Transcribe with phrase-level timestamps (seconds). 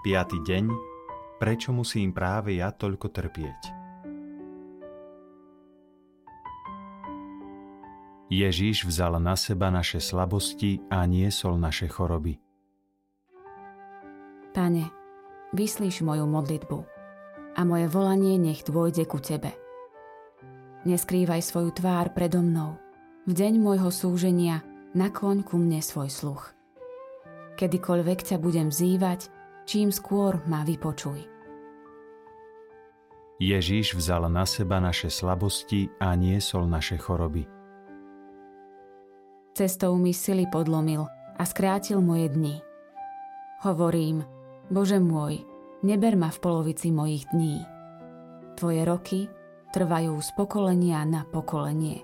[0.00, 0.64] Piatý deň.
[1.36, 3.60] Prečo musím práve ja toľko trpieť?
[8.32, 12.40] Ježíš vzal na seba naše slabosti a niesol naše choroby.
[14.56, 14.88] Pane,
[15.52, 16.78] vyslíš moju modlitbu
[17.52, 19.52] a moje volanie nech dôjde ku Tebe.
[20.88, 22.80] Neskrývaj svoju tvár predo mnou.
[23.28, 24.64] V deň môjho súženia
[24.96, 26.56] nakloň ku mne svoj sluch.
[27.60, 29.39] Kedykoľvek ťa budem vzývať,
[29.70, 31.22] čím skôr ma vypočuj.
[33.38, 37.46] Ježíš vzal na seba naše slabosti a niesol naše choroby.
[39.54, 41.06] Cestou mi sily podlomil
[41.38, 42.58] a skrátil moje dni.
[43.62, 44.26] Hovorím,
[44.66, 45.46] Bože môj,
[45.86, 47.62] neber ma v polovici mojich dní.
[48.58, 49.20] Tvoje roky
[49.70, 52.02] trvajú z pokolenia na pokolenie.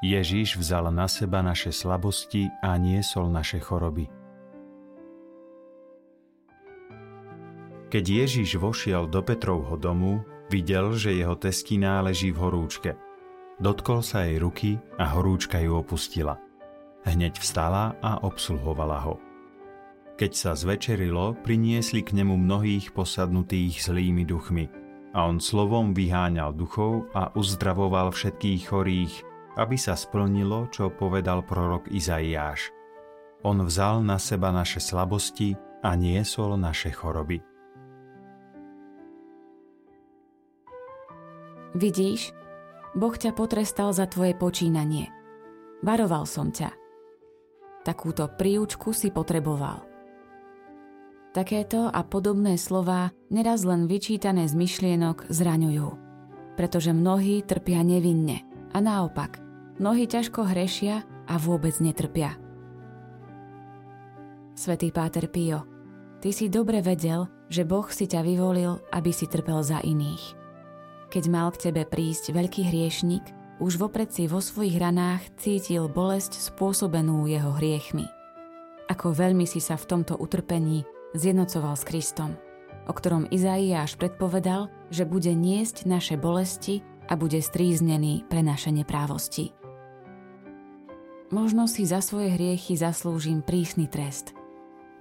[0.00, 4.19] Ježíš vzal na seba naše slabosti a niesol naše choroby.
[7.90, 12.94] Keď Ježiš vošiel do Petrovho domu, videl, že jeho testina leží v horúčke.
[13.58, 16.38] Dotkol sa jej ruky a horúčka ju opustila.
[17.02, 19.18] Hneď vstala a obsluhovala ho.
[20.14, 24.70] Keď sa zvečerilo, priniesli k nemu mnohých posadnutých zlými duchmi
[25.10, 29.14] a on slovom vyháňal duchov a uzdravoval všetkých chorých,
[29.58, 32.70] aby sa splnilo, čo povedal prorok Izaiáš.
[33.42, 37.49] On vzal na seba naše slabosti a niesol naše choroby.
[41.70, 42.34] Vidíš,
[42.98, 45.06] Boh ťa potrestal za tvoje počínanie.
[45.86, 46.74] Varoval som ťa.
[47.86, 49.86] Takúto príučku si potreboval.
[51.30, 55.88] Takéto a podobné slová neraz len vyčítané z myšlienok zraňujú,
[56.58, 58.42] pretože mnohí trpia nevinne
[58.74, 59.38] a naopak,
[59.78, 62.34] mnohí ťažko hrešia a vôbec netrpia.
[64.58, 65.62] Svetý Páter Pio,
[66.18, 70.39] ty si dobre vedel, že Boh si ťa vyvolil, aby si trpel za iných.
[71.10, 76.38] Keď mal k tebe prísť veľký hriešnik, už vopred si vo svojich ranách cítil bolesť
[76.38, 78.06] spôsobenú jeho hriechmi.
[78.86, 80.86] Ako veľmi si sa v tomto utrpení
[81.18, 82.38] zjednocoval s Kristom,
[82.86, 89.50] o ktorom Izaiáš predpovedal, že bude niesť naše bolesti a bude stríznený pre naše neprávosti.
[91.34, 94.30] Možno si za svoje hriechy zaslúžim prísny trest.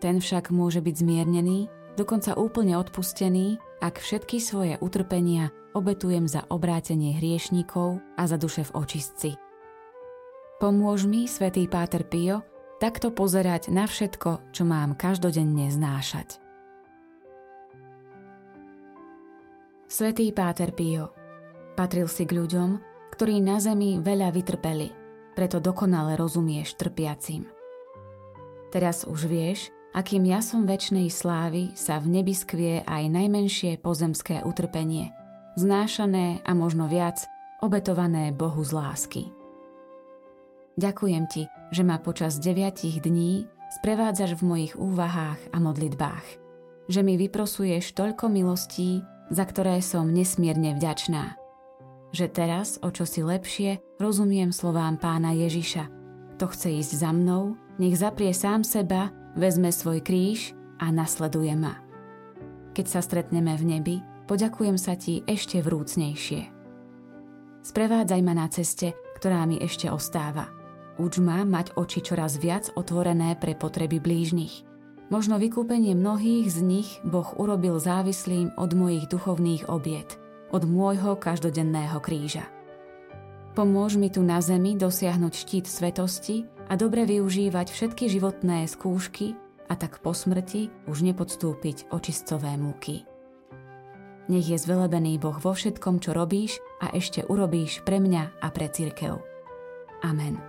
[0.02, 1.69] Ten však môže byť zmiernený,
[2.00, 8.76] dokonca úplne odpustený, ak všetky svoje utrpenia obetujem za obrátenie hriešníkov a za duše v
[8.80, 9.32] očistci.
[10.64, 12.44] Pomôž mi, svätý Páter Pio,
[12.80, 16.40] takto pozerať na všetko, čo mám každodenne znášať.
[19.92, 21.12] Svetý Páter Pio,
[21.76, 22.70] patril si k ľuďom,
[23.12, 24.88] ktorí na zemi veľa vytrpeli,
[25.36, 27.44] preto dokonale rozumieš trpiacim.
[28.70, 35.14] Teraz už vieš, akým jasom väčšnej slávy sa v nebi skvie aj najmenšie pozemské utrpenie–
[35.60, 37.28] znášané a možno viac,
[37.60, 39.24] obetované Bohu z lásky.
[40.80, 41.44] Ďakujem ti,
[41.76, 46.26] že ma počas deviatich dní sprevádzaš v mojich úvahách a modlitbách,
[46.88, 51.36] že mi vyprosuješ toľko milostí, za ktoré som nesmierne vďačná.
[52.16, 55.86] Že teraz, o čo si lepšie, rozumiem slovám pána Ježiša.
[56.40, 61.78] Kto chce ísť za mnou, nech zaprie sám seba, vezme svoj kríž a nasleduje ma.
[62.74, 63.96] Keď sa stretneme v nebi,
[64.30, 66.42] poďakujem sa ti ešte vrúcnejšie.
[67.60, 70.48] Sprevádzaj ma na ceste, ktorá mi ešte ostáva.
[70.96, 74.64] Uč ma mať oči čoraz viac otvorené pre potreby blížnych.
[75.10, 80.22] Možno vykúpenie mnohých z nich Boh urobil závislým od mojich duchovných obiet,
[80.54, 82.46] od môjho každodenného kríža.
[83.58, 89.34] Pomôž mi tu na zemi dosiahnuť štít svetosti a dobre využívať všetky životné skúšky
[89.69, 93.06] a tak po smrti už nepodstúpiť očistové múky.
[94.30, 98.69] Nech je zvelebený Boh vo všetkom, čo robíš a ešte urobíš pre mňa a pre
[98.69, 99.18] církev.
[100.06, 100.49] Amen.